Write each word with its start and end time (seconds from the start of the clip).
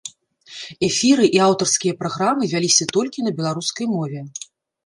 Эфіры 0.87 1.25
і 1.37 1.43
аўтарскія 1.47 1.93
праграмы 2.01 2.43
вяліся 2.57 2.91
толькі 2.95 3.19
на 3.27 3.35
беларускай 3.41 3.85
мове. 3.95 4.19